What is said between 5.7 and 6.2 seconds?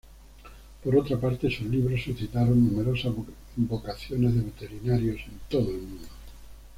mundo.